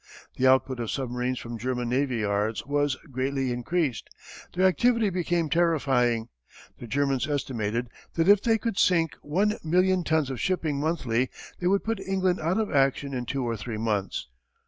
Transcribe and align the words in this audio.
The 0.35 0.47
output 0.47 0.79
of 0.79 0.89
submarines 0.89 1.37
from 1.37 1.59
German 1.59 1.89
navy 1.89 2.17
yards 2.21 2.65
was 2.65 2.95
greatly 3.11 3.51
increased. 3.51 4.09
Their 4.55 4.65
activity 4.65 5.11
became 5.11 5.47
terrifying. 5.47 6.29
The 6.79 6.87
Germans 6.87 7.27
estimated 7.29 7.87
that 8.15 8.27
if 8.27 8.41
they 8.41 8.57
could 8.57 8.79
sink 8.79 9.15
1,000,000 9.23 10.03
tons 10.03 10.31
of 10.31 10.41
shipping 10.41 10.79
monthly 10.79 11.29
they 11.59 11.67
would 11.67 11.83
put 11.83 11.99
England 11.99 12.39
out 12.39 12.57
of 12.57 12.71
action 12.71 13.13
in 13.13 13.27
two 13.27 13.47
or 13.47 13.55
three 13.55 13.77
months. 13.77 14.27